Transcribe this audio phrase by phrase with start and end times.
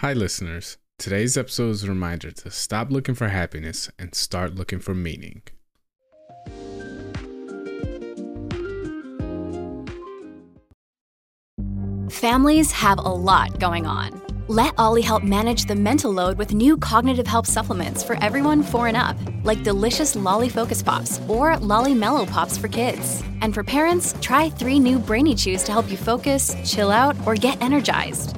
[0.00, 0.78] Hi, listeners.
[0.96, 5.42] Today's episode is a reminder to stop looking for happiness and start looking for meaning.
[12.12, 14.22] Families have a lot going on.
[14.46, 18.86] Let OLLY help manage the mental load with new cognitive help supplements for everyone four
[18.86, 23.24] and up, like delicious Lolly Focus Pops or Lolly Mellow Pops for kids.
[23.42, 27.34] And for parents, try three new Brainy Chews to help you focus, chill out, or
[27.34, 28.37] get energized.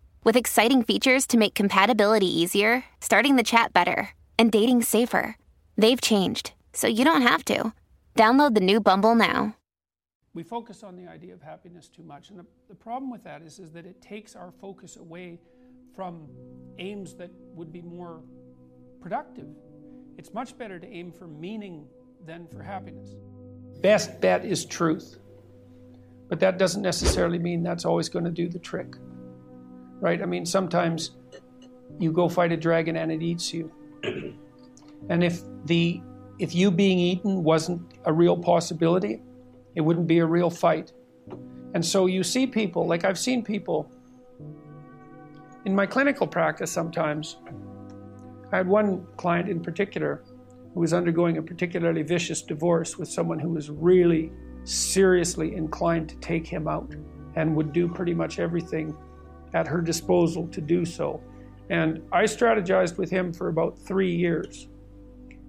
[0.23, 5.37] with exciting features to make compatibility easier, starting the chat better, and dating safer.
[5.77, 7.73] They've changed, so you don't have to.
[8.15, 9.55] Download the new Bumble now.
[10.33, 13.41] We focus on the idea of happiness too much, and the, the problem with that
[13.41, 15.39] is, is that it takes our focus away
[15.95, 16.27] from
[16.79, 18.21] aims that would be more
[19.01, 19.47] productive.
[20.17, 21.85] It's much better to aim for meaning
[22.25, 23.15] than for happiness.
[23.81, 25.17] Best bet is truth,
[26.29, 28.95] but that doesn't necessarily mean that's always going to do the trick,
[30.01, 30.21] right?
[30.21, 31.11] I mean, sometimes
[31.99, 33.71] you go fight a dragon and it eats you,
[35.09, 36.01] and if the
[36.39, 39.21] if you being eaten wasn't a real possibility,
[39.75, 40.91] it wouldn't be a real fight.
[41.73, 43.89] And so you see people, like I've seen people
[45.65, 47.37] in my clinical practice sometimes.
[48.51, 50.23] I had one client in particular
[50.73, 54.31] who was undergoing a particularly vicious divorce with someone who was really
[54.63, 56.93] seriously inclined to take him out
[57.35, 58.95] and would do pretty much everything
[59.53, 61.21] at her disposal to do so.
[61.69, 64.67] And I strategized with him for about three years.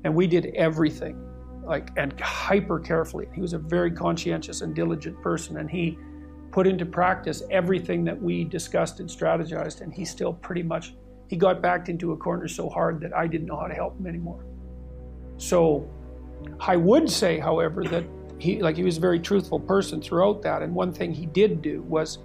[0.05, 1.17] And we did everything,
[1.65, 3.29] like, and hyper carefully.
[3.35, 5.99] He was a very conscientious and diligent person, and he
[6.51, 9.81] put into practice everything that we discussed and strategized.
[9.81, 10.95] And he still pretty much,
[11.29, 13.99] he got backed into a corner so hard that I didn't know how to help
[13.99, 14.45] him anymore.
[15.39, 15.89] So
[16.61, 18.05] I would say, however, that
[18.39, 20.63] he, like, he was a very truthful person throughout that.
[20.63, 22.19] And one thing he did do was,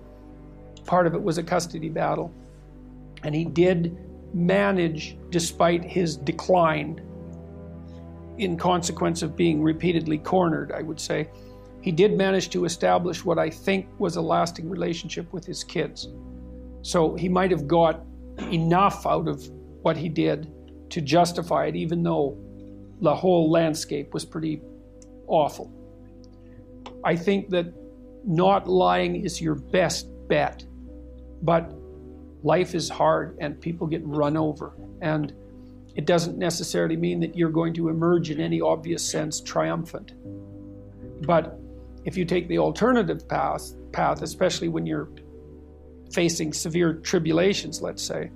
[0.88, 2.34] part of it was a custody battle.
[3.24, 3.98] And he did
[4.34, 7.02] manage, despite his decline,
[8.38, 11.30] in consequence of being repeatedly cornered, I would say,
[11.81, 16.09] he did manage to establish what I think was a lasting relationship with his kids.
[16.81, 18.04] So he might have got
[18.52, 19.48] enough out of
[19.81, 20.52] what he did
[20.90, 22.38] to justify it, even though
[23.02, 24.62] the whole landscape was pretty
[25.28, 25.72] awful.
[27.04, 27.74] I think that
[28.25, 30.66] not lying is your best bet,
[31.42, 31.74] but
[32.44, 34.74] life is hard and people get run over.
[35.02, 35.34] And
[35.96, 40.14] it doesn't necessarily mean that you're going to emerge in any obvious sense triumphant.
[41.25, 41.59] But
[42.06, 45.09] if you take the alternative path, path, especially when you're
[46.14, 48.31] facing severe tribulations, let's say,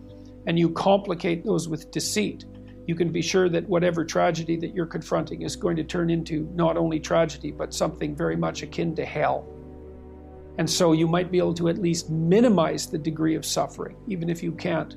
[0.47, 2.45] and you complicate those with deceit,
[2.87, 6.49] you can be sure that whatever tragedy that you're confronting is going to turn into
[6.55, 9.47] not only tragedy, but something very much akin to hell.
[10.57, 14.29] And so you might be able to at least minimize the degree of suffering, even
[14.29, 14.95] if you can't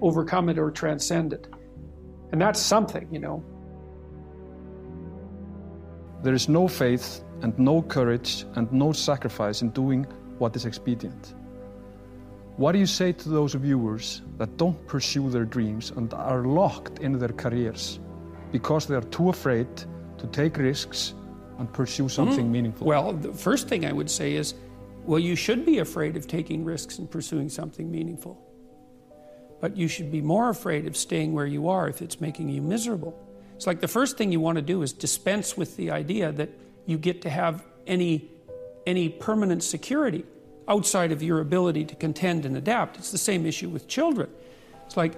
[0.00, 1.48] overcome it or transcend it.
[2.32, 3.44] And that's something, you know.
[6.22, 10.04] There is no faith and no courage and no sacrifice in doing
[10.38, 11.34] what is expedient.
[12.56, 16.98] What do you say to those viewers that don't pursue their dreams and are locked
[16.98, 18.00] in their careers
[18.52, 19.68] because they are too afraid
[20.18, 21.14] to take risks
[21.60, 22.50] and pursue something mm.
[22.50, 22.86] meaningful?
[22.86, 24.54] Well, the first thing I would say is
[25.04, 28.40] well, you should be afraid of taking risks and pursuing something meaningful.
[29.60, 32.62] But you should be more afraid of staying where you are if it's making you
[32.62, 33.18] miserable.
[33.56, 36.50] It's like the first thing you want to do is dispense with the idea that
[36.86, 38.30] you get to have any,
[38.86, 40.24] any permanent security
[40.68, 42.96] outside of your ability to contend and adapt.
[42.96, 44.30] It's the same issue with children.
[44.86, 45.14] It's like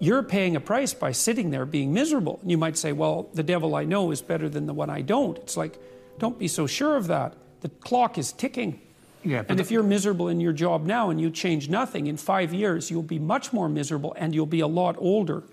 [0.00, 2.38] you're paying a price by sitting there being miserable.
[2.42, 5.02] And you might say, well, the devil I know is better than the one I
[5.02, 5.38] don't.
[5.38, 5.78] It's like,
[6.18, 7.34] don't be so sure of that.
[7.60, 8.80] The clock is ticking.
[9.24, 12.52] Yeah, and if you're miserable in your job now and you change nothing, in five
[12.52, 15.44] years you'll be much more miserable and you'll be a lot older.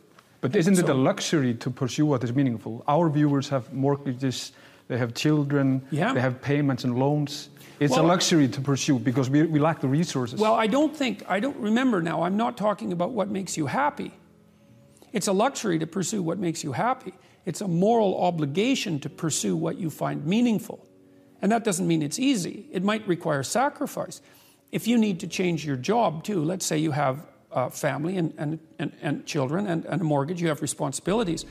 [0.41, 2.83] But isn't so, it a luxury to pursue what is meaningful?
[2.87, 4.53] Our viewers have mortgages,
[4.87, 6.13] they have children, yeah.
[6.13, 7.49] they have payments and loans.
[7.79, 10.39] It's well, a luxury to pursue because we, we lack the resources.
[10.39, 13.67] Well, I don't think, I don't remember now, I'm not talking about what makes you
[13.67, 14.11] happy.
[15.13, 17.13] It's a luxury to pursue what makes you happy.
[17.45, 20.85] It's a moral obligation to pursue what you find meaningful.
[21.41, 24.21] And that doesn't mean it's easy, it might require sacrifice.
[24.71, 28.33] If you need to change your job too, let's say you have a family and,
[28.37, 31.45] and, and, and children and, and a mortgage, you have responsibilities.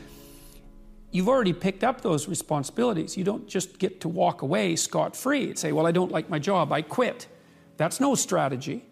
[1.11, 3.17] You've already picked up those responsibilities.
[3.17, 6.29] You don't just get to walk away scot free and say, Well, I don't like
[6.29, 7.27] my job, I quit.
[7.77, 8.85] That's no strategy.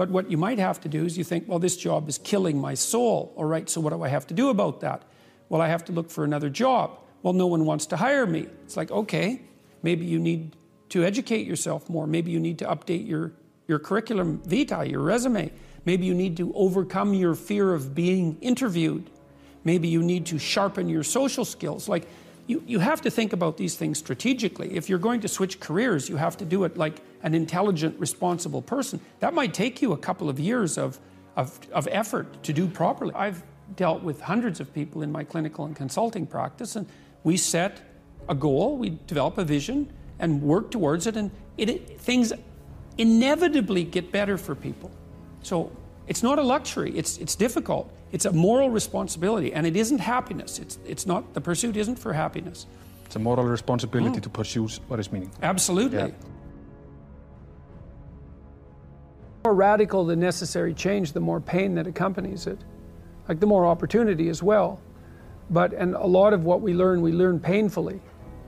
[0.00, 2.58] But what you might have to do is you think, Well, this job is killing
[2.58, 3.34] my soul.
[3.36, 5.02] All right, so what do I have to do about that?
[5.50, 6.98] Well, I have to look for another job.
[7.22, 8.46] Well, no one wants to hire me.
[8.64, 9.42] It's like, okay,
[9.82, 10.56] maybe you need
[10.88, 12.06] to educate yourself more.
[12.06, 13.32] Maybe you need to update your,
[13.68, 15.52] your curriculum vitae, your resume.
[15.84, 19.10] Maybe you need to overcome your fear of being interviewed.
[19.64, 21.90] Maybe you need to sharpen your social skills.
[21.90, 22.08] Like,
[22.50, 24.74] you, you have to think about these things strategically.
[24.74, 28.60] If you're going to switch careers, you have to do it like an intelligent, responsible
[28.60, 29.00] person.
[29.20, 30.98] That might take you a couple of years of,
[31.36, 33.14] of, of effort to do properly.
[33.14, 33.44] I've
[33.76, 36.88] dealt with hundreds of people in my clinical and consulting practice, and
[37.22, 37.80] we set
[38.28, 39.88] a goal, we develop a vision,
[40.18, 42.32] and work towards it, and it, it, things
[42.98, 44.90] inevitably get better for people.
[45.42, 45.70] So
[46.08, 47.94] it's not a luxury, it's, it's difficult.
[48.12, 50.58] It's a moral responsibility, and it isn't happiness.
[50.58, 52.66] It's, it's not, the pursuit isn't for happiness.
[53.04, 54.22] It's a moral responsibility mm.
[54.22, 55.38] to pursue what is meaningful.
[55.42, 55.98] Absolutely.
[55.98, 56.06] Yeah.
[59.42, 62.58] The more radical the necessary change, the more pain that accompanies it.
[63.28, 64.80] Like the more opportunity as well.
[65.50, 68.00] But, and a lot of what we learn, we learn painfully.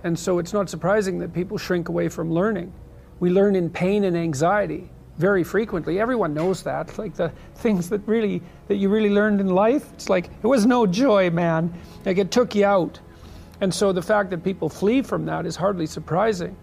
[0.05, 2.73] And so it's not surprising that people shrink away from learning.
[3.21, 6.01] We learn in pain and anxiety very frequently.
[6.01, 6.99] Everyone knows that.
[6.99, 10.67] Like the things that really that you really learned in life, it's like it was
[10.67, 11.73] no joy, man.
[12.05, 12.99] Like it took you out.
[13.61, 16.57] And so the fact that people flee from that is hardly surprising.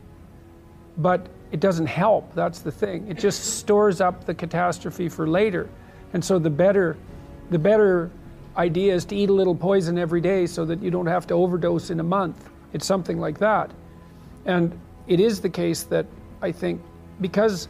[0.97, 2.33] But it doesn't help.
[2.35, 3.07] That's the thing.
[3.07, 5.69] It just stores up the catastrophe for later.
[6.13, 6.97] And so the better
[7.51, 8.11] the better
[8.57, 11.33] idea is to eat a little poison every day so that you don't have to
[11.33, 12.49] overdose in a month.
[12.73, 13.71] It's something like that.
[14.45, 16.05] And it is the case that
[16.41, 16.81] I think
[17.21, 17.67] because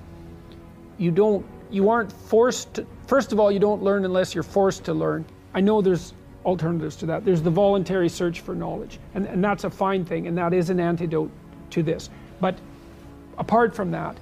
[0.99, 4.83] you don't you aren't forced to, first of all you don't learn unless you're forced
[4.83, 5.25] to learn.
[5.53, 6.13] I know there's
[6.45, 7.25] alternatives to that.
[7.25, 10.69] There's the voluntary search for knowledge and, and that's a fine thing and that is
[10.69, 11.31] an antidote
[11.71, 12.09] to this.
[12.39, 12.57] But
[13.37, 14.17] apart from that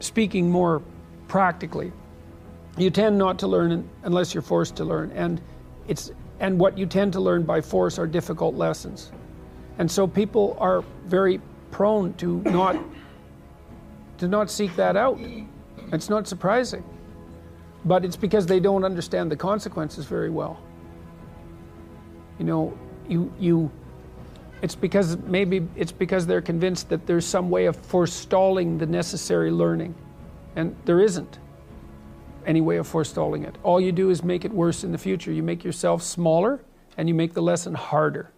[0.00, 0.82] speaking more
[1.26, 1.90] practically
[2.76, 5.40] you tend not to learn unless you're forced to learn and
[5.88, 9.10] it's and what you tend to learn by force are difficult lessons.
[9.78, 11.40] And so people are very
[11.70, 12.76] prone to not
[14.18, 15.18] to not seek that out
[15.92, 16.84] it's not surprising.
[17.84, 20.60] But it's because they don't understand the consequences very well.
[22.38, 23.70] You know, you, you,
[24.62, 29.50] it's because maybe it's because they're convinced that there's some way of forestalling the necessary
[29.50, 29.94] learning.
[30.56, 31.38] And there isn't
[32.46, 33.56] any way of forestalling it.
[33.62, 35.30] All you do is make it worse in the future.
[35.30, 36.60] You make yourself smaller
[36.96, 38.32] and you make the lesson harder.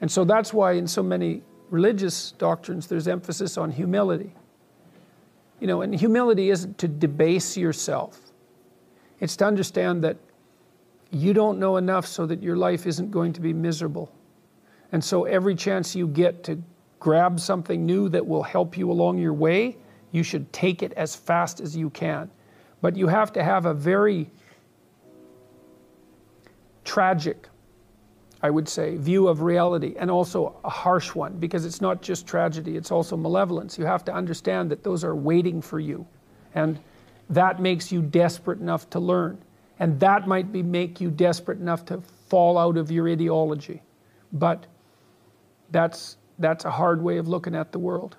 [0.00, 4.34] And so that's why in so many religious doctrines there's emphasis on humility.
[5.60, 8.20] You know, and humility isn't to debase yourself,
[9.20, 10.16] it's to understand that
[11.10, 14.12] you don't know enough so that your life isn't going to be miserable.
[14.90, 16.60] And so every chance you get to
[16.98, 19.76] grab something new that will help you along your way,
[20.10, 22.30] you should take it as fast as you can.
[22.80, 24.30] But you have to have a very
[26.84, 27.48] tragic
[28.44, 32.26] I would say, view of reality, and also a harsh one, because it's not just
[32.26, 33.78] tragedy, it's also malevolence.
[33.78, 36.06] You have to understand that those are waiting for you.
[36.54, 36.78] And
[37.30, 39.38] that makes you desperate enough to learn.
[39.78, 43.82] And that might be make you desperate enough to fall out of your ideology.
[44.34, 44.66] But
[45.70, 48.18] that's, that's a hard way of looking at the world.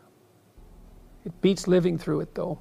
[1.24, 2.58] It beats living through it, though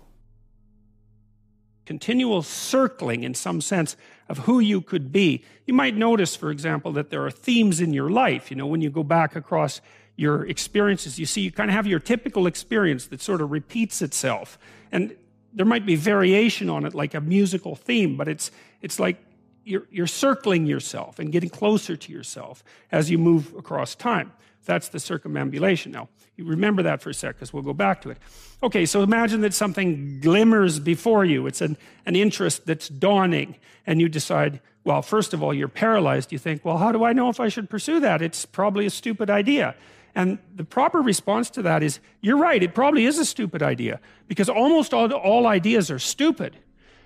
[1.86, 3.96] continual circling in some sense
[4.28, 5.44] of who you could be.
[5.66, 8.50] You might notice, for example, that there are themes in your life.
[8.50, 9.80] You know, when you go back across
[10.16, 14.00] your experiences, you see you kind of have your typical experience that sort of repeats
[14.00, 14.58] itself.
[14.92, 15.16] And
[15.52, 18.50] there might be variation on it, like a musical theme, but it's,
[18.80, 19.22] it's like
[19.64, 24.32] you're, you're circling yourself and getting closer to yourself as you move across time.
[24.64, 25.92] That's the circumambulation.
[25.92, 28.18] Now, you remember that for a sec because we'll go back to it.
[28.62, 31.46] Okay, so imagine that something glimmers before you.
[31.46, 33.56] It's an, an interest that's dawning,
[33.86, 36.32] and you decide, well, first of all, you're paralyzed.
[36.32, 38.22] You think, well, how do I know if I should pursue that?
[38.22, 39.74] It's probably a stupid idea.
[40.14, 44.00] And the proper response to that is, you're right, it probably is a stupid idea
[44.28, 46.56] because almost all, all ideas are stupid.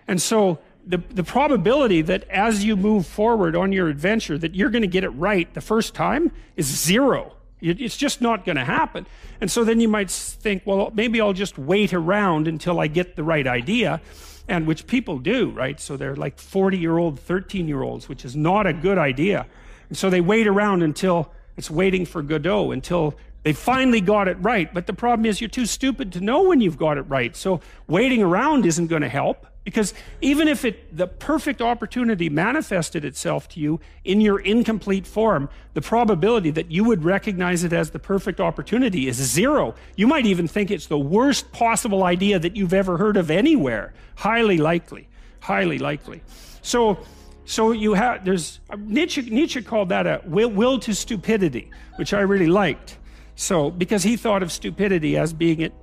[0.07, 4.71] And so the, the probability that as you move forward on your adventure that you're
[4.71, 7.35] going to get it right the first time is zero.
[7.61, 9.07] It's just not going to happen.
[9.41, 13.17] And so then you might think, well, maybe I'll just wait around until I get
[13.17, 14.01] the right idea,
[14.47, 15.79] and which people do, right?
[15.79, 19.47] So they're like 40 year old, 13 year olds, which is not a good idea.
[19.89, 24.37] And so they wait around until it's waiting for Godot, until they finally got it
[24.41, 24.73] right.
[24.73, 27.35] But the problem is you're too stupid to know when you've got it right.
[27.37, 33.05] So waiting around isn't going to help Because even if it, the perfect opportunity manifested
[33.05, 37.91] itself to you in your incomplete form, the probability that you would recognize it as
[37.91, 39.75] the perfect opportunity is zero.
[39.95, 43.93] You might even think it's the worst possible idea that you've ever heard of anywhere.
[44.15, 45.07] Highly likely.
[45.41, 46.23] Highly likely.
[46.63, 47.01] So,
[47.45, 52.21] so you have, there's, Nietzsche, Nietzsche called that a will, will to stupidity, which I
[52.21, 52.97] really liked.
[53.35, 55.75] So, because he thought of stupidity as being it,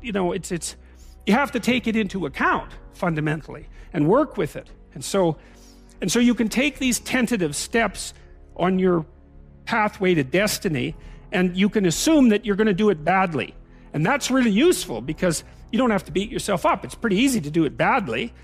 [0.00, 0.76] you know, it's, it's,
[1.26, 4.68] you have to take it into account fundamentally and work with it.
[4.94, 5.36] And so,
[6.00, 8.14] and so you can take these tentative steps
[8.56, 9.06] on your
[9.64, 10.94] pathway to destiny
[11.30, 13.54] and you can assume that you're going to do it badly.
[13.94, 16.84] And that's really useful because you don't have to beat yourself up.
[16.84, 18.34] It's pretty easy to do it badly.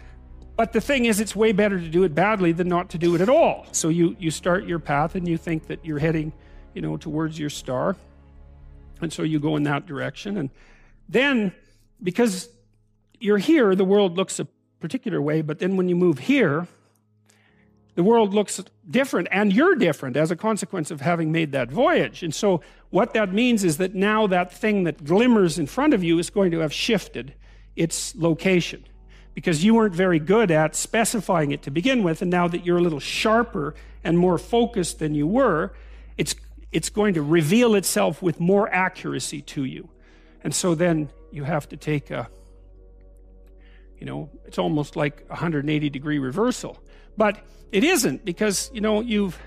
[0.57, 3.15] But the thing is, it's way better to do it badly than not to do
[3.15, 3.67] it at all.
[3.73, 6.33] So you, you start your path and you think that you're heading,
[6.75, 7.97] you know, towards your star.
[9.01, 10.39] And so you go in that direction.
[10.39, 10.51] And
[11.09, 11.53] then,
[12.03, 12.49] because
[13.21, 14.47] you're here, the world looks a
[14.81, 16.67] particular way, but then when you move here,
[17.95, 22.23] the world looks different and you're different as a consequence of having made that voyage.
[22.23, 22.61] And so
[22.91, 26.31] what that means is that now that thing that glimmers in front of you is
[26.31, 27.35] going to have shifted
[27.75, 28.85] its location
[29.35, 32.23] because you weren't very good at specifying it to begin with.
[32.23, 35.73] And now that you're a little sharper and more focused than you were,
[36.17, 36.37] it's,
[36.71, 39.89] it's going to reveal itself with more accuracy to you.
[40.45, 42.29] And so then you have to take a,
[43.99, 46.79] you know, it's almost like a 180 degree reversal.
[47.17, 49.39] But it isn't because, you know, you've,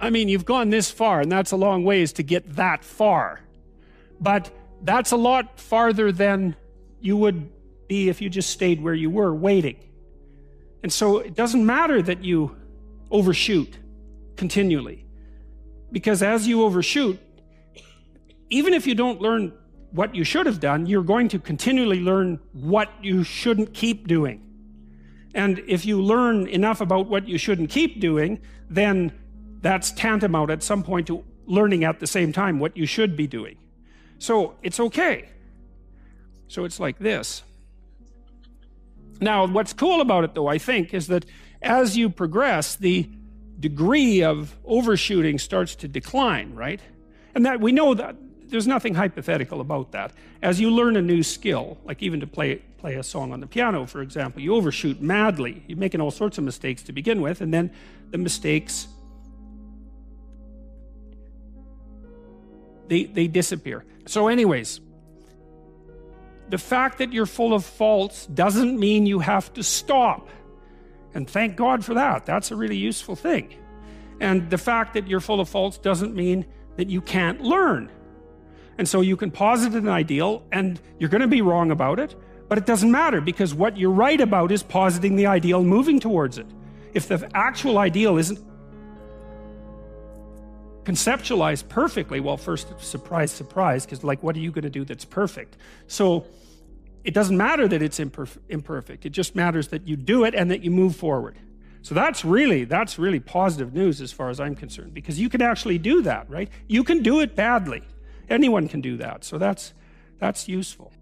[0.00, 3.40] I mean, you've gone this far, and that's a long ways to get that far.
[4.20, 4.50] But
[4.82, 6.56] that's a lot farther than
[7.00, 7.50] you would
[7.88, 9.76] be if you just stayed where you were waiting.
[10.82, 12.56] And so it doesn't matter that you
[13.10, 13.78] overshoot
[14.36, 15.04] continually.
[15.92, 17.18] Because as you overshoot,
[18.48, 19.52] even if you don't learn
[19.92, 24.42] what you should have done, you're going to continually learn what you shouldn't keep doing.
[25.34, 29.12] And if you learn enough about what you shouldn't keep doing, then
[29.60, 33.26] that's tantamount at some point to learning at the same time what you should be
[33.26, 33.56] doing.
[34.18, 35.28] So it's okay.
[36.48, 37.42] So it's like this.
[39.20, 41.26] Now, what's cool about it, though, I think, is that
[41.62, 43.08] as you progress, the
[43.58, 46.80] degree of overshooting starts to decline, right?
[47.34, 48.16] And that we know that
[48.50, 50.12] there's nothing hypothetical about that.
[50.42, 53.46] As you learn a new skill, like even to play play a song on the
[53.46, 55.62] piano, for example, you overshoot madly.
[55.66, 57.70] You're making all sorts of mistakes to begin with, and then
[58.10, 58.88] the mistakes
[62.88, 63.84] they they disappear.
[64.06, 64.80] So, anyways,
[66.48, 70.28] the fact that you're full of faults doesn't mean you have to stop.
[71.14, 72.26] And thank God for that.
[72.26, 73.54] That's a really useful thing.
[74.20, 76.44] And the fact that you're full of faults doesn't mean
[76.76, 77.90] that you can't learn.
[78.80, 82.14] And so you can posit an ideal and you're going to be wrong about it,
[82.48, 86.38] but it doesn't matter because what you're right about is positing the ideal, moving towards
[86.38, 86.46] it.
[86.94, 88.38] If the actual ideal isn't
[90.84, 95.04] conceptualized perfectly, well, first, surprise, surprise, because like, what are you going to do that's
[95.04, 95.58] perfect?
[95.86, 96.24] So
[97.04, 99.04] it doesn't matter that it's imperf imperfect.
[99.04, 101.36] It just matters that you do it and that you move forward.
[101.82, 105.42] So that's really, that's really positive news as far as I'm concerned, because you can
[105.42, 106.48] actually do that, right?
[106.66, 107.82] You can do it badly.
[108.30, 109.24] Anyone can do that.
[109.24, 109.74] So that's,
[110.18, 110.92] that's useful.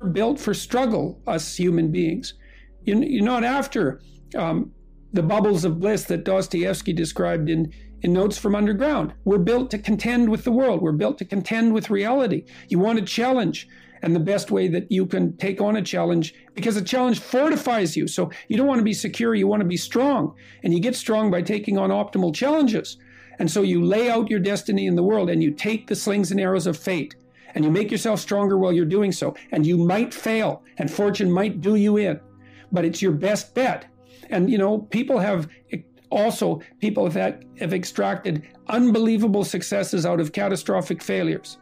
[0.00, 2.34] We're built for struggle, us human beings.
[2.82, 4.00] You're not after
[4.36, 4.72] um,
[5.12, 9.14] the bubbles of bliss that Dostoevsky described in, in Notes from Underground.
[9.24, 10.82] We're built to contend with the world.
[10.82, 12.44] We're built to contend with reality.
[12.68, 13.68] You want a challenge.
[14.04, 17.96] And the best way that you can take on a challenge, because a challenge fortifies
[17.96, 18.08] you.
[18.08, 20.34] So you don't want to be secure, you want to be strong.
[20.64, 22.96] And you get strong by taking on optimal challenges.
[23.42, 26.30] And so you lay out your destiny in the world and you take the slings
[26.30, 27.16] and arrows of fate
[27.56, 29.34] and you make yourself stronger while you're doing so.
[29.50, 32.20] And you might fail and fortune might do you in,
[32.70, 33.86] but it's your best bet.
[34.30, 35.48] And, you know, people have
[36.08, 41.58] also, people that have extracted unbelievable successes out of catastrophic failures.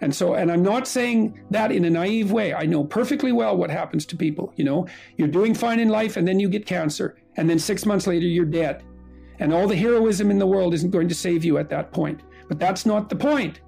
[0.00, 2.54] And so, and I'm not saying that in a naive way.
[2.54, 4.54] I know perfectly well what happens to people.
[4.56, 4.86] You know,
[5.18, 7.18] you're doing fine in life and then you get cancer.
[7.36, 8.84] And then six months later, you're dead.
[9.40, 12.20] And all the heroism in the world isn't going to save you at that point.
[12.48, 13.60] But that's not the point.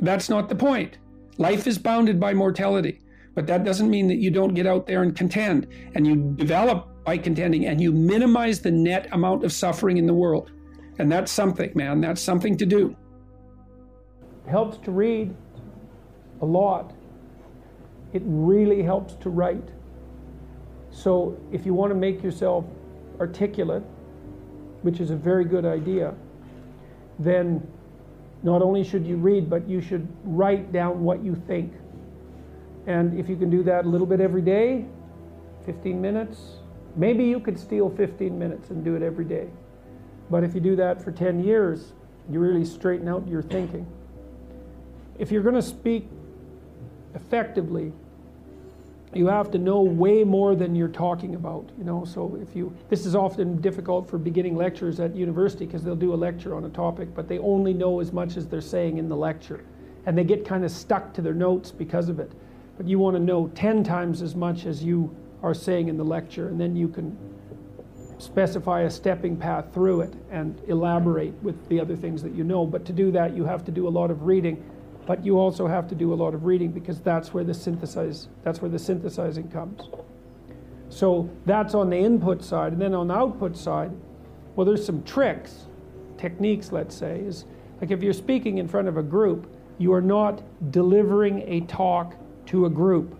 [0.00, 0.98] That's not the point.
[1.38, 3.00] Life is bounded by mortality.
[3.34, 6.88] But that doesn't mean that you don't get out there and contend and you develop
[7.04, 10.52] by contending and you minimize the net amount of suffering in the world.
[10.98, 12.00] And that's something, man.
[12.00, 12.94] That's something to do.
[14.46, 15.34] Helps to read
[16.42, 16.92] a lot.
[18.12, 19.70] It really helps to write.
[20.90, 22.64] So if you want to make yourself
[23.18, 23.82] articulate,
[24.84, 26.12] which is a very good idea,
[27.18, 27.66] then
[28.42, 31.72] not only should you read, but you should write down what you think.
[32.86, 34.84] And if you can do that a little bit every day,
[35.64, 36.56] 15 minutes,
[36.96, 39.48] maybe you could steal 15 minutes and do it every day.
[40.28, 41.94] But if you do that for 10 years,
[42.30, 43.86] you really straighten out your thinking.
[45.18, 46.10] If you're going to speak
[47.14, 47.90] effectively,
[49.16, 52.04] you have to know way more than you're talking about you know?
[52.04, 56.14] So if you this is often difficult for beginning lecturers at university because they'll do
[56.14, 59.08] a lecture on a topic but they only know as much as they're saying in
[59.08, 59.64] the lecture.
[60.06, 62.30] And they get kind of stuck to their notes because of it.
[62.76, 66.04] But you want to know 10 times as much as you are saying in the
[66.04, 67.16] lecture and then you can
[68.18, 72.64] specify a stepping path through it and elaborate with the other things that you know.
[72.66, 74.62] But to do that you have to do a lot of reading
[75.06, 78.28] but you also have to do a lot of reading because that's where the synthesize
[78.42, 79.82] that's where the synthesizing comes.
[80.88, 82.72] So that's on the input side.
[82.72, 83.92] And then on the output side
[84.56, 85.66] well there's some tricks
[86.16, 87.44] techniques let's say is
[87.80, 92.14] like if you're speaking in front of a group you are not delivering a talk
[92.46, 93.18] to a group.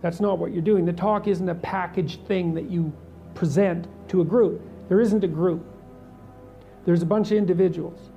[0.00, 0.84] That's not what you're doing.
[0.84, 2.92] The talk isn't a packaged thing that you
[3.34, 4.62] present to a group.
[4.88, 5.66] There isn't a group.
[6.84, 8.10] There's a bunch of individuals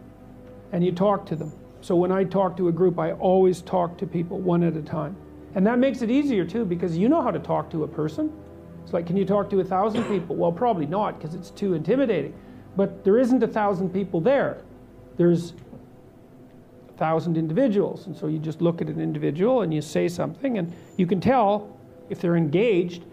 [0.71, 1.51] and you talk to them
[1.81, 4.81] so when I talk to a group, I always talk to people one at a
[4.81, 5.15] time.
[5.55, 8.31] And that makes it easier too because you know how to talk to a person.
[8.83, 10.35] It's like, can you talk to a thousand people?
[10.35, 12.33] Well, probably not because it's too intimidating.
[12.77, 14.61] But there isn't a thousand people there.
[15.17, 15.53] There's
[16.89, 18.05] a thousand individuals.
[18.05, 21.19] And so you just look at an individual and you say something, and you can
[21.19, 21.77] tell
[22.09, 23.03] if they're engaged.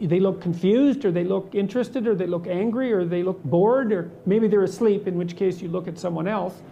[0.00, 3.92] They look confused, or they look interested, or they look angry, or they look bored,
[3.92, 6.62] or maybe they're asleep, in which case you look at someone else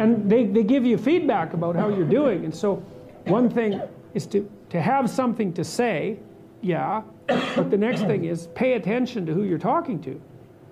[0.00, 2.44] and they, they give you feedback about how you're doing.
[2.44, 2.76] And so,
[3.26, 3.80] one thing
[4.14, 6.18] is to, to have something to say,
[6.62, 10.20] yeah, but the next thing is pay attention to who you're talking to.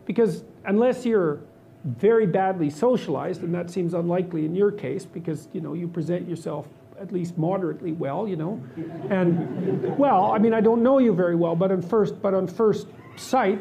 [0.06, 1.40] Because unless you're
[1.84, 6.28] very badly socialized, and that seems unlikely in your case because you know you present
[6.28, 6.66] yourself
[6.98, 8.60] at least moderately well, you know,
[9.10, 12.48] and well, I mean I don't know you very well, but on first but on
[12.48, 13.60] first sight,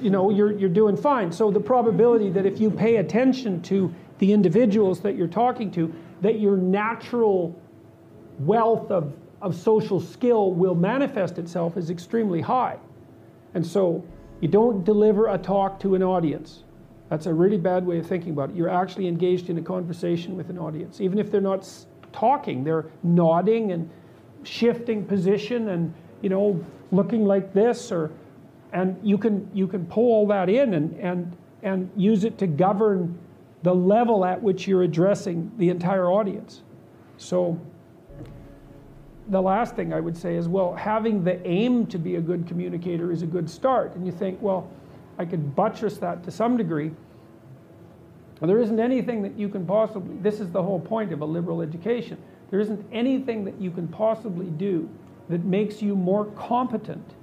[0.00, 1.32] you know you're you're doing fine.
[1.32, 5.92] So the probability that if you pay attention to the individuals that you're talking to,
[6.20, 7.60] that your natural
[8.40, 12.76] wealth of, of social skill will manifest itself is extremely high.
[13.54, 14.04] And so
[14.40, 16.64] you don't deliver a talk to an audience.
[17.08, 18.56] That's a really bad way of thinking about it.
[18.56, 21.00] You're actually engaged in a conversation with an audience.
[21.00, 21.68] Even if they're not
[22.12, 23.88] talking, they're nodding and
[24.42, 28.10] shifting position and, you know, looking like this or
[28.72, 32.46] and you can you can pull all that in and and and use it to
[32.46, 33.18] govern
[33.62, 36.62] the level at which you're addressing the entire audience.
[37.16, 37.60] So,
[39.28, 42.46] the last thing I would say is well, having the aim to be a good
[42.46, 43.94] communicator is a good start.
[43.94, 44.70] And you think, well,
[45.18, 46.92] I could buttress that to some degree.
[48.40, 51.24] Well, there isn't anything that you can possibly, this is the whole point of a
[51.24, 52.18] liberal education.
[52.50, 54.88] There isn't anything that you can possibly do
[55.28, 57.14] that makes you more competent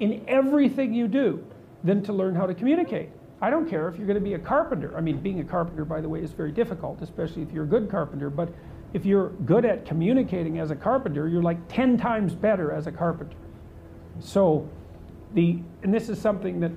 [0.00, 1.44] in everything you do
[1.84, 3.10] than to learn how to communicate.
[3.40, 4.96] I don't care if you're going to be a carpenter.
[4.96, 7.68] I mean, being a carpenter, by the way, is very difficult, especially if you're a
[7.68, 8.30] good carpenter.
[8.30, 8.48] But
[8.94, 12.92] if you're good at communicating as a carpenter, you're like 10 times better as a
[12.92, 13.36] carpenter.
[14.20, 14.66] So,
[15.34, 16.72] the, and this is something that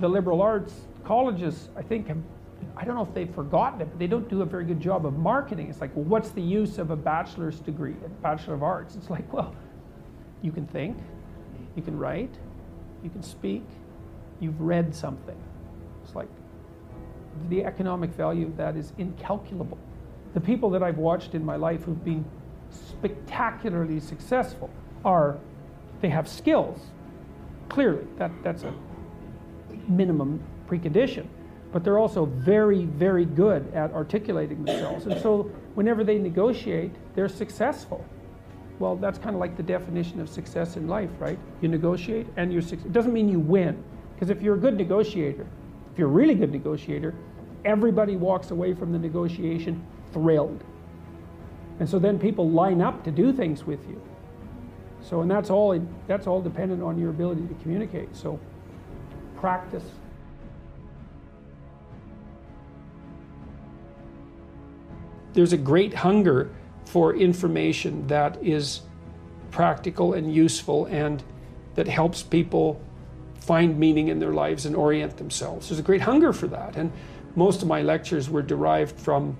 [0.00, 0.72] the liberal arts
[1.04, 2.18] colleges, I think, have,
[2.76, 5.04] I don't know if they've forgotten it, but they don't do a very good job
[5.04, 5.68] of marketing.
[5.68, 8.96] It's like, well, what's the use of a bachelor's degree, a Bachelor of Arts?
[8.96, 9.54] It's like, well,
[10.40, 10.96] you can think,
[11.76, 12.34] you can write,
[13.02, 13.64] you can speak,
[14.40, 15.36] you've read something.
[16.08, 16.28] It's like
[17.50, 19.76] the economic value of that is incalculable.
[20.32, 22.24] The people that I've watched in my life who've been
[22.70, 24.70] spectacularly successful
[25.04, 25.36] are
[26.00, 26.80] they have skills.
[27.68, 28.72] Clearly, that, that's a
[29.86, 31.26] minimum precondition.
[31.72, 35.04] But they're also very, very good at articulating themselves.
[35.04, 38.02] And so whenever they negotiate, they're successful.
[38.78, 41.38] Well, that's kind of like the definition of success in life, right?
[41.60, 42.90] You negotiate and you're successful.
[42.90, 43.82] It doesn't mean you win.
[44.14, 45.46] Because if you're a good negotiator,
[45.98, 47.12] if you're a really good negotiator,
[47.64, 50.62] everybody walks away from the negotiation thrilled.
[51.80, 54.00] And so then people line up to do things with you.
[55.02, 58.14] So, and that's all, that's all dependent on your ability to communicate.
[58.14, 58.38] So,
[59.34, 59.82] practice.
[65.32, 66.48] There's a great hunger
[66.84, 68.82] for information that is
[69.50, 71.24] practical and useful and
[71.74, 72.80] that helps people
[73.40, 75.68] find meaning in their lives and orient themselves.
[75.68, 76.76] There's a great hunger for that.
[76.76, 76.92] And
[77.34, 79.36] most of my lectures were derived from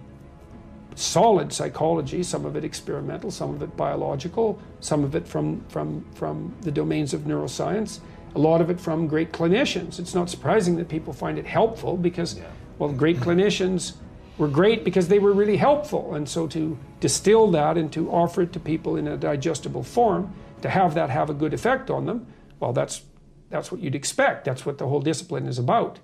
[0.94, 6.04] solid psychology, some of it experimental, some of it biological, some of it from, from,
[6.14, 8.00] from the domains of neuroscience,
[8.34, 9.98] a lot of it from great clinicians.
[9.98, 12.44] It's not surprising that people find it helpful because, yeah.
[12.78, 13.94] well, great clinicians
[14.38, 16.14] were great because they were really helpful.
[16.14, 20.34] And so to distill that and to offer it to people in a digestible form,
[20.62, 22.26] to have that have a good effect on them,
[22.60, 23.02] well, that's
[23.50, 24.44] that's what you'd expect.
[24.44, 26.00] That's what the whole discipline is about.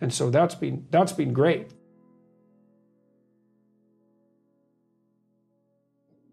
[0.00, 1.72] And so that's been that's been great.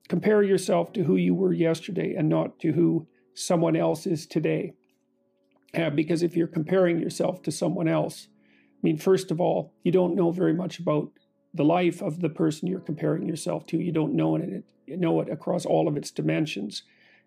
[0.08, 4.74] Compare yourself to who you were yesterday and not to who someone else is today.
[5.74, 9.92] Uh, because if you're comparing yourself to someone else, I mean, first of all, you
[9.92, 11.12] don't know very much about
[11.54, 13.78] the life of the person you're comparing yourself to.
[13.78, 16.84] You don't know it, know it across all of its dimensions.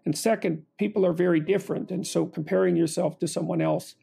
[0.09, 3.94] And second, people are very different, and so comparing yourself to someone else,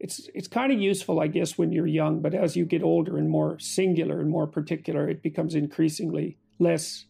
[0.00, 2.22] it's it's kind of useful, I guess, when you're young.
[2.22, 7.04] But as you get older and more singular and more particular, it becomes increasingly less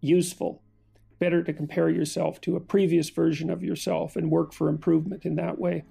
[0.00, 0.62] useful.
[1.20, 5.36] Better to compare yourself to a previous version of yourself and work for improvement in
[5.36, 5.84] that way.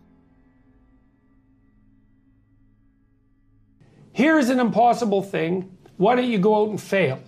[4.12, 5.78] Here's an impossible thing.
[5.96, 7.22] Why don't you go out and fail?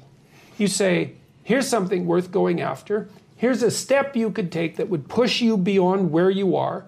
[0.58, 3.08] You say, here's something worth going after.
[3.36, 6.86] Here's a step you could take that would push you beyond where you are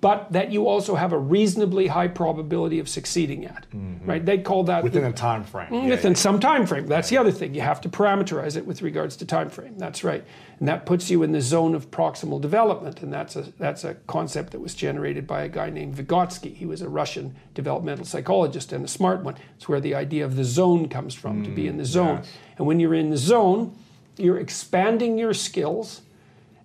[0.00, 3.66] but that you also have a reasonably high probability of succeeding at.
[3.70, 4.08] Mm-hmm.
[4.08, 4.24] Right?
[4.24, 5.70] They call that within the, a time frame.
[5.70, 6.18] Mm, within yeah.
[6.18, 6.86] some time frame.
[6.86, 7.52] That's the other thing.
[7.52, 9.76] You have to parameterize it with regards to time frame.
[9.76, 10.24] That's right.
[10.60, 13.02] And that puts you in the zone of proximal development.
[13.02, 16.54] And that's a that's a concept that was generated by a guy named Vygotsky.
[16.54, 19.34] He was a Russian developmental psychologist and a smart one.
[19.56, 21.86] It's where the idea of the zone comes from, mm, to be in the mm,
[21.86, 22.16] zone.
[22.18, 22.32] Yes.
[22.58, 23.76] And when you're in the zone,
[24.18, 26.02] you're expanding your skills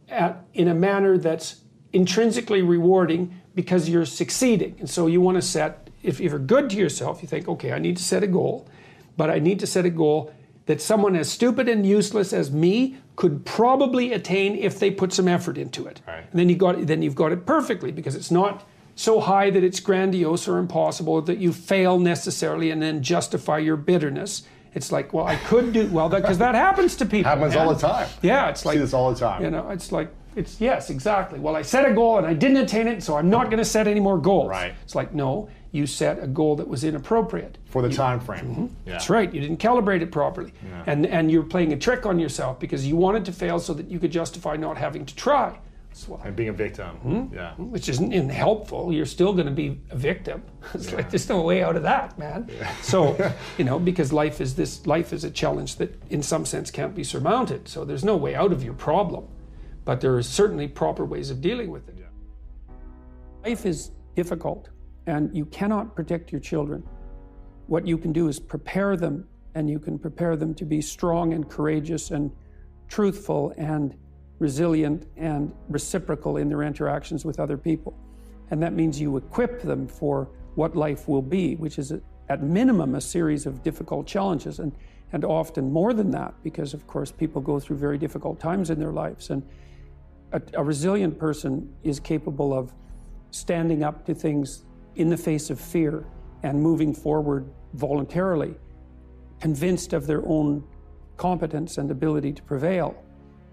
[0.09, 1.61] at, in a manner that's
[1.91, 4.75] intrinsically rewarding because you're succeeding.
[4.79, 7.79] And so you want to set, if you're good to yourself, you think, okay, I
[7.79, 8.67] need to set a goal,
[9.15, 10.33] but I need to set a goal
[10.65, 15.27] that someone as stupid and useless as me could probably attain if they put some
[15.27, 16.01] effort into it.
[16.07, 16.25] Right.
[16.31, 19.63] And then you got then you've got it perfectly because it's not so high that
[19.63, 24.43] it's grandiose or impossible that you fail necessarily and then justify your bitterness.
[24.75, 27.29] It's like, well, I could do well because that, that, happens to people.
[27.29, 27.67] Happens man.
[27.67, 28.07] all the time.
[28.21, 29.43] Yeah, it's like see this all the time.
[29.43, 31.39] You know, it's like it's yes, exactly.
[31.39, 33.65] Well, I set a goal and I didn't attain it, so I'm not going to
[33.65, 34.49] set any more goals.
[34.49, 34.73] Right.
[34.83, 38.45] It's like no, you set a goal that was inappropriate for the you, time frame.
[38.45, 38.65] Mm-hmm.
[38.85, 38.93] Yeah.
[38.93, 39.31] That's right.
[39.31, 40.83] You didn't calibrate it properly, yeah.
[40.87, 43.89] and and you're playing a trick on yourself because you wanted to fail so that
[43.89, 45.57] you could justify not having to try.
[46.23, 46.97] And being a victim.
[47.05, 47.35] Mm-hmm.
[47.35, 47.53] Yeah.
[47.55, 48.91] Which isn't helpful.
[48.91, 50.43] You're still going to be a victim.
[50.73, 50.97] It's yeah.
[50.97, 52.49] like there's no way out of that, man.
[52.49, 52.73] Yeah.
[52.81, 56.71] so, you know, because life is this life is a challenge that in some sense
[56.71, 57.67] can't be surmounted.
[57.67, 59.27] So there's no way out of your problem
[59.85, 61.95] but there are certainly proper ways of dealing with it.
[61.99, 63.49] Yeah.
[63.49, 64.69] Life is difficult,
[65.07, 66.83] and you cannot protect your children.
[67.67, 71.33] What you can do is prepare them, and you can prepare them to be strong
[71.33, 72.31] and courageous and
[72.87, 73.95] truthful and
[74.43, 77.97] resilient and reciprocal in their interactions with other people.
[78.51, 81.93] And that means you equip them for what life will be, which is
[82.27, 84.73] at minimum a series of difficult challenges and,
[85.13, 88.77] and often more than that, because of course people go through very difficult times in
[88.79, 89.29] their lives.
[89.29, 89.43] And
[90.33, 92.73] a, a resilient person is capable of
[93.31, 96.05] standing up to things in the face of fear
[96.43, 98.55] and moving forward voluntarily,
[99.39, 100.63] convinced of their own
[101.15, 102.93] competence and ability to prevail.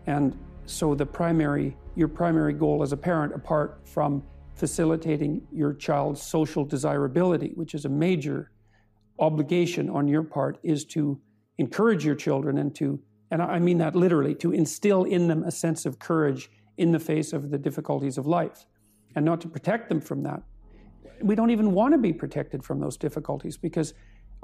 [0.06, 0.36] And
[0.70, 4.22] so the primary your primary goal as a parent apart from
[4.54, 8.50] facilitating your child's social desirability, which is a major
[9.18, 11.20] obligation on your part is to
[11.58, 15.50] encourage your children and to and I mean that literally to instill in them a
[15.50, 18.66] sense of courage in the face of the difficulties of life
[19.14, 20.42] and not to protect them from that.
[21.22, 23.94] We don't even want to be protected from those difficulties because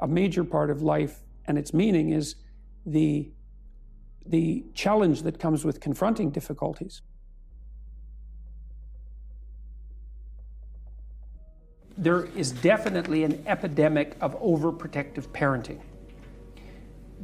[0.00, 2.36] a major part of life and its meaning is
[2.84, 3.30] the,
[4.28, 7.02] the challenge that comes with confronting difficulties.
[11.98, 15.80] There is definitely an epidemic of overprotective parenting.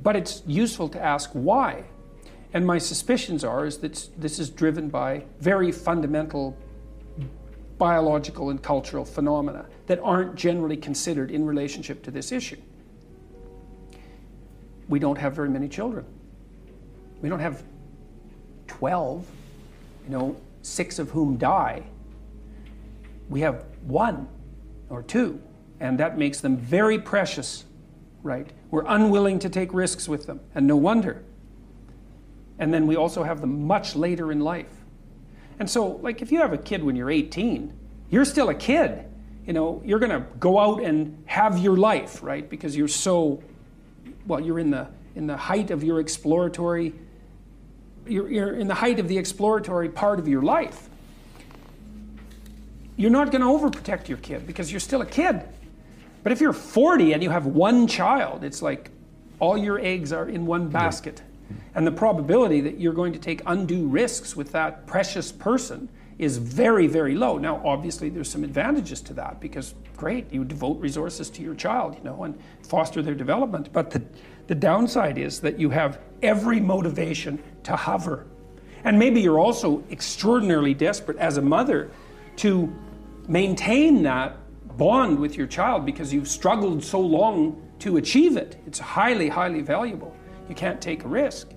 [0.02, 1.84] But it's useful to ask why.
[2.54, 6.56] And my suspicions are is that this is driven by very fundamental
[7.78, 12.60] biological and cultural phenomena that aren't generally considered in relationship to this issue.
[14.88, 16.04] We don't have very many children.
[17.22, 17.62] We don't have
[18.66, 19.24] 12,
[20.04, 21.84] you know, six of whom die.
[23.30, 24.28] We have one
[24.90, 25.40] or two,
[25.80, 27.64] and that makes them very precious,
[28.22, 28.50] right?
[28.70, 31.22] We're unwilling to take risks with them, and no wonder.
[32.58, 34.66] And then we also have them much later in life.
[35.58, 37.72] And so, like, if you have a kid when you're 18,
[38.10, 39.04] you're still a kid.
[39.46, 42.48] You know, you're going to go out and have your life, right?
[42.48, 43.42] Because you're so,
[44.26, 46.94] well, you're in the in the height of your exploratory.
[48.06, 50.88] You're, you're in the height of the exploratory part of your life.
[52.96, 55.42] You're not going to overprotect your kid because you're still a kid.
[56.22, 58.90] But if you're 40 and you have one child, it's like
[59.40, 61.22] All your eggs are in one basket.
[61.74, 65.88] And the probability that you're going to take undue risks with that precious person
[66.18, 67.38] is very, very low.
[67.38, 71.96] Now, obviously, there's some advantages to that because, great, you devote resources to your child,
[71.96, 73.72] you know, and foster their development.
[73.72, 74.02] But the,
[74.46, 78.26] the downside is that you have every motivation to hover.
[78.84, 81.90] And maybe you're also extraordinarily desperate as a mother
[82.36, 82.72] to
[83.28, 84.36] maintain that
[84.76, 88.60] bond with your child because you've struggled so long to achieve it.
[88.66, 90.16] It's highly, highly valuable.
[90.48, 91.50] You can't take a risk.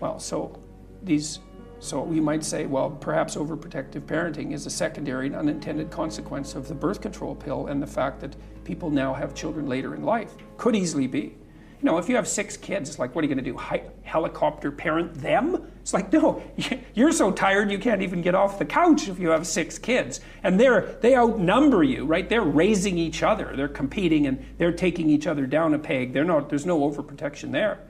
[0.00, 0.58] Well, so
[1.02, 1.40] these
[1.84, 6.66] so we might say, well, perhaps overprotective parenting is a secondary and unintended consequence of
[6.66, 10.32] the birth control pill and the fact that people now have children later in life.
[10.56, 11.36] Could easily be.
[11.80, 13.56] You know, if you have six kids, it's like, what are you going to do?
[13.56, 15.70] Hi- helicopter parent them?
[15.82, 16.42] It's like, no,
[16.94, 20.20] you're so tired you can't even get off the couch if you have six kids.
[20.42, 22.28] And they're, they outnumber you, right?
[22.28, 23.54] They're raising each other.
[23.54, 26.12] They're competing and they're taking each other down a peg.
[26.12, 27.80] They're not, there's no overprotection there.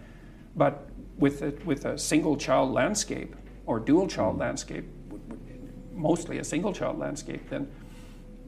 [0.56, 4.86] But with a, with a single child landscape or dual child landscape,
[5.92, 7.70] mostly a single child landscape, then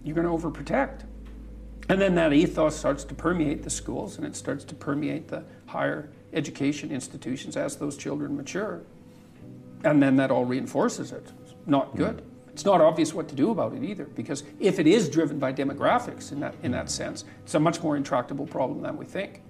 [0.02, 1.02] you're going to overprotect.
[1.88, 5.44] And then that ethos starts to permeate the schools and it starts to permeate the
[5.66, 8.82] higher education institutions as those children mature.
[9.84, 11.24] And then that all reinforces it.
[11.44, 11.98] It's not hmm.
[11.98, 12.22] good.
[12.52, 15.52] It's not obvious what to do about it either, because if it is driven by
[15.52, 19.42] demographics in that, in that sense, it's a much more intractable problem than we think.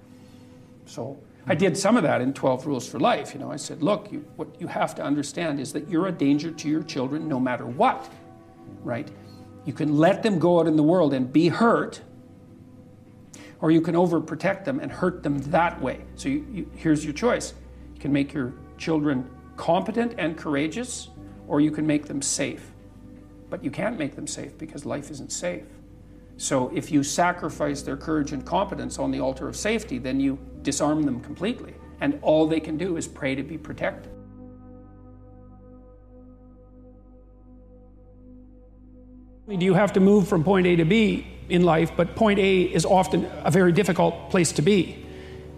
[0.86, 1.58] So I hmm.
[1.58, 3.32] did some of that in 12 Rules for Life.
[3.32, 6.12] You know, I said, look, you, what you have to understand is that you're a
[6.12, 8.10] danger to your children no matter what,
[8.82, 9.08] right?
[9.64, 12.00] You can let them go out in the world and be hurt,
[13.60, 16.04] or you can overprotect them and hurt them that way.
[16.14, 17.54] So you, you, here's your choice.
[17.94, 21.08] You can make your children competent and courageous,
[21.48, 22.72] or you can make them safe.
[23.48, 25.64] But you can't make them safe because life isn't safe.
[26.36, 30.38] So if you sacrifice their courage and competence on the altar of safety, then you
[30.62, 31.74] disarm them completely.
[32.00, 34.12] And all they can do is pray to be protected.
[39.48, 41.92] Do you have to move from point A to B in life?
[41.96, 45.04] But point A is often a very difficult place to be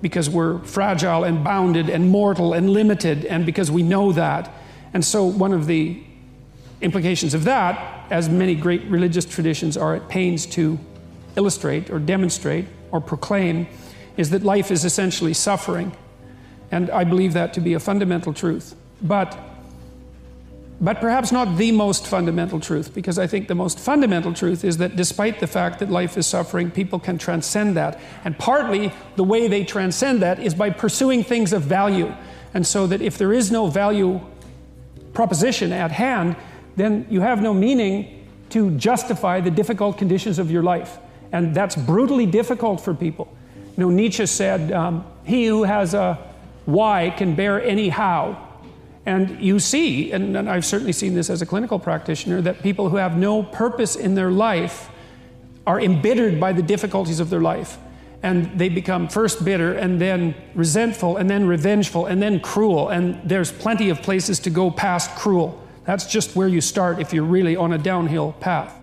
[0.00, 4.52] because we're fragile and bounded and mortal and limited, and because we know that.
[4.94, 6.02] And so, one of the
[6.80, 10.78] implications of that, as many great religious traditions are at pains to
[11.36, 13.66] illustrate or demonstrate or proclaim,
[14.16, 15.92] is that life is essentially suffering.
[16.70, 18.74] And I believe that to be a fundamental truth.
[19.02, 19.38] But
[20.80, 24.76] but perhaps not the most fundamental truth, because I think the most fundamental truth is
[24.76, 28.00] that despite the fact that life is suffering, people can transcend that.
[28.24, 32.14] And partly the way they transcend that is by pursuing things of value.
[32.54, 34.20] And so that if there is no value
[35.14, 36.36] proposition at hand,
[36.76, 40.98] then you have no meaning to justify the difficult conditions of your life.
[41.32, 43.36] And that's brutally difficult for people.
[43.76, 46.18] You know, Nietzsche said, um, He who has a
[46.66, 48.47] why can bear any how.
[49.08, 52.90] And you see, and, and I've certainly seen this as a clinical practitioner, that people
[52.90, 54.90] who have no purpose in their life
[55.66, 57.78] are embittered by the difficulties of their life.
[58.22, 62.90] And they become first bitter and then resentful and then revengeful and then cruel.
[62.90, 65.58] And there's plenty of places to go past cruel.
[65.86, 68.74] That's just where you start if you're really on a downhill path.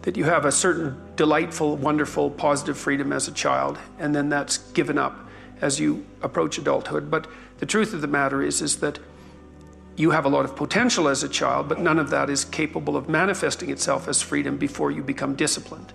[0.00, 4.56] That you have a certain delightful, wonderful, positive freedom as a child, and then that's
[4.72, 5.26] given up
[5.60, 7.10] as you approach adulthood.
[7.10, 7.26] But
[7.58, 8.98] the truth of the matter is, is that
[9.96, 12.96] you have a lot of potential as a child, but none of that is capable
[12.96, 15.92] of manifesting itself as freedom before you become disciplined.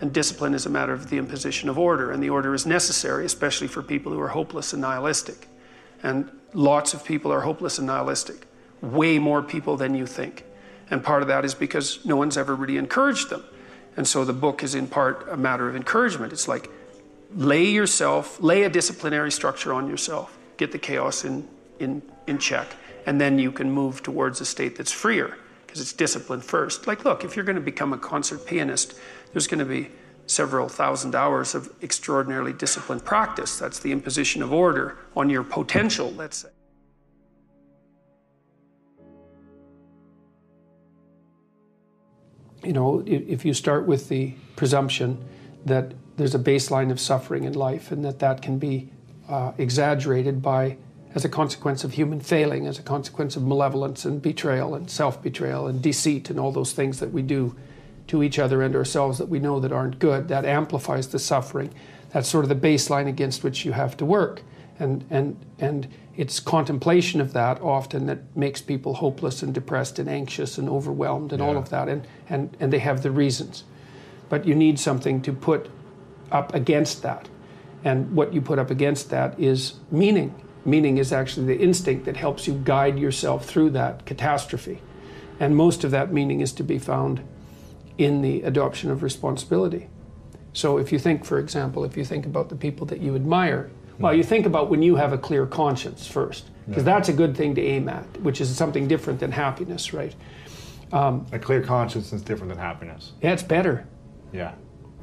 [0.00, 3.26] And discipline is a matter of the imposition of order, and the order is necessary,
[3.26, 5.48] especially for people who are hopeless and nihilistic.
[6.02, 8.46] And lots of people are hopeless and nihilistic,
[8.80, 10.44] way more people than you think.
[10.90, 13.44] And part of that is because no one's ever really encouraged them.
[13.96, 16.32] And so the book is in part a matter of encouragement.
[16.32, 16.70] It's like,
[17.34, 21.46] lay yourself, lay a disciplinary structure on yourself, get the chaos in,
[21.78, 22.68] in, in check,
[23.06, 25.36] and then you can move towards a state that's freer
[25.66, 26.86] because it's discipline first.
[26.86, 28.94] Like, look, if you're going to become a concert pianist,
[29.32, 29.90] there's going to be
[30.26, 33.58] several thousand hours of extraordinarily disciplined practice.
[33.58, 36.48] That's the imposition of order on your potential, let's say.
[42.64, 45.24] You know, if you start with the presumption
[45.64, 48.90] that there's a baseline of suffering in life and that that can be
[49.28, 50.76] uh, exaggerated by
[51.14, 55.66] as a consequence of human failing as a consequence of malevolence and betrayal and self-betrayal
[55.66, 57.56] and deceit and all those things that we do
[58.08, 61.72] to each other and ourselves that we know that aren't good that amplifies the suffering.
[62.10, 64.42] That's sort of the baseline against which you have to work.
[64.78, 70.08] And and and it's contemplation of that often that makes people hopeless and depressed and
[70.08, 71.48] anxious and overwhelmed and yeah.
[71.48, 73.64] all of that and and and they have the reasons.
[74.28, 75.70] But you need something to put
[76.30, 77.28] up against that.
[77.84, 80.34] And what you put up against that is meaning.
[80.64, 84.82] Meaning is actually the instinct that helps you guide yourself through that catastrophe.
[85.40, 87.22] And most of that meaning is to be found
[87.96, 89.88] in the adoption of responsibility.
[90.52, 93.70] So if you think, for example, if you think about the people that you admire,
[93.98, 96.94] well, you think about when you have a clear conscience first, because Yeah.
[96.94, 100.14] that's a good thing to aim at, which is something different than happiness, right?
[100.92, 103.12] Um, a clear conscience is different than happiness.
[103.22, 103.86] Yeah, it's better.
[104.32, 104.52] Yeah.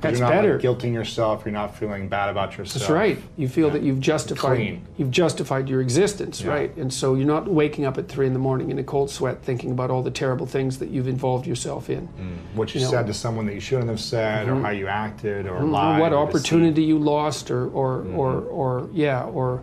[0.01, 0.53] That's you're not better.
[0.53, 1.43] Like, guilting yourself.
[1.45, 2.81] You're not feeling bad about yourself.
[2.81, 3.17] That's right.
[3.37, 4.81] You feel that you've justified Clean.
[4.97, 6.49] you've justified your existence, Yeah.
[6.51, 6.77] right?
[6.77, 9.41] And so you're not waking up at three in the morning in a cold sweat
[9.41, 12.07] thinking about all the terrible things that you've involved yourself in.
[12.55, 12.91] What you, You know.
[12.91, 12.97] Mm-hmm.
[12.99, 16.01] said to someone that you shouldn't have said, or how you acted, or Or lied,
[16.01, 18.19] what or opportunity you lost or or, Mm-hmm.
[18.19, 19.61] or or yeah, or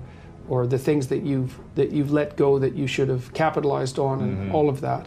[0.49, 4.21] or the things that you've that you've let go that you should have capitalized on
[4.21, 4.55] and Mm-hmm.
[4.55, 5.07] all of that.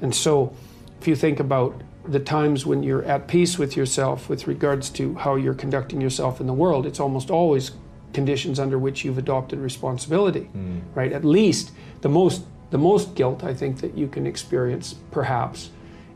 [0.00, 0.52] And so
[1.00, 1.74] if you think about
[2.06, 6.40] the times when you're at peace with yourself with regards to how you're conducting yourself
[6.40, 7.72] in the world, it's almost always
[8.12, 10.44] conditions under which you've adopted responsibility.
[10.44, 10.80] Hmm.
[10.94, 11.12] Right?
[11.12, 15.70] At least the most the most guilt I think that you can experience perhaps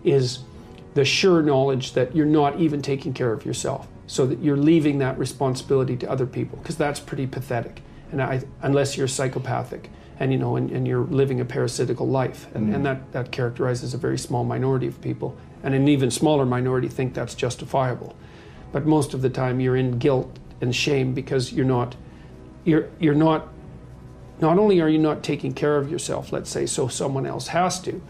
[0.05, 0.41] is
[0.95, 4.99] the sure knowledge that you're not even taking care of yourself so that you're leaving
[4.99, 10.31] that responsibility to other people because that's pretty pathetic and I, unless you're psychopathic and
[10.31, 12.83] you know and, and you're living a parasitical life and, and hmm.
[12.85, 17.15] that, that characterizes a very small minority of people and an even smaller minority think
[17.15, 18.15] that's justifiable.
[18.71, 21.97] But most of the time you're in guilt and shame because you're not
[22.65, 23.49] you're you're not
[24.41, 27.81] not only are you not taking care of yourself let's say so someone else has
[27.81, 28.01] to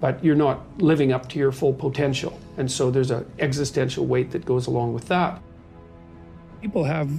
[0.00, 2.38] but you're not living up to your full potential.
[2.56, 5.42] And so there's an existential weight that goes along with that.
[6.62, 7.10] People have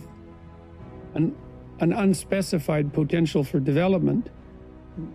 [1.13, 1.35] an,
[1.81, 4.29] an unspecified potential for development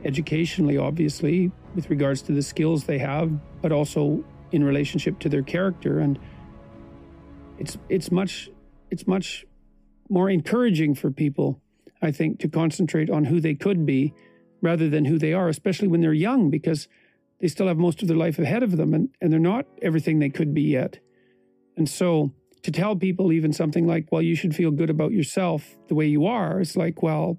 [0.05, 5.43] educationally obviously with regards to the skills they have but also in relationship to their
[5.43, 6.19] character and
[7.59, 8.51] it's it's much
[8.91, 9.45] it's much
[10.09, 11.61] more encouraging for people
[12.03, 14.13] i think to concentrate on who they could be
[14.63, 16.89] rather than who they are especially when they're young because
[17.41, 20.19] they still have most of their life ahead of them and, and they're not everything
[20.19, 20.99] they could be yet.
[21.77, 25.77] And so to tell people even something like well you should feel good about yourself
[25.89, 27.37] the way you are it's like well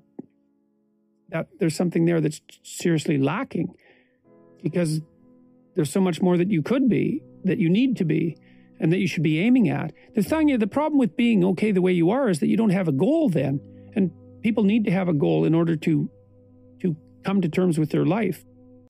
[1.29, 3.73] that there's something there that's seriously lacking
[4.61, 5.01] because
[5.75, 8.37] there's so much more that you could be that you need to be
[8.79, 9.93] and that you should be aiming at.
[10.15, 12.71] The thing the problem with being okay the way you are is that you don't
[12.71, 13.59] have a goal then.
[13.95, 14.11] And
[14.41, 16.09] people need to have a goal in order to
[16.81, 18.43] to come to terms with their life